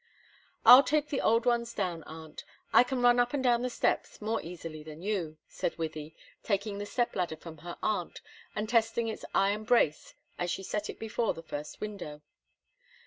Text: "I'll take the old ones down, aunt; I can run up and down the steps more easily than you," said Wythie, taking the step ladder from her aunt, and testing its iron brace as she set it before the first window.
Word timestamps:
"I'll 0.65 0.81
take 0.81 1.09
the 1.09 1.21
old 1.21 1.45
ones 1.45 1.75
down, 1.75 2.01
aunt; 2.05 2.43
I 2.73 2.81
can 2.83 3.03
run 3.03 3.19
up 3.19 3.35
and 3.35 3.43
down 3.43 3.61
the 3.61 3.69
steps 3.69 4.19
more 4.19 4.41
easily 4.41 4.81
than 4.81 5.03
you," 5.03 5.37
said 5.47 5.75
Wythie, 5.77 6.15
taking 6.41 6.79
the 6.79 6.87
step 6.87 7.15
ladder 7.15 7.35
from 7.37 7.59
her 7.59 7.77
aunt, 7.83 8.19
and 8.55 8.67
testing 8.67 9.09
its 9.09 9.25
iron 9.35 9.63
brace 9.63 10.15
as 10.39 10.49
she 10.49 10.63
set 10.63 10.89
it 10.89 10.97
before 10.97 11.35
the 11.35 11.43
first 11.43 11.81
window. 11.81 12.23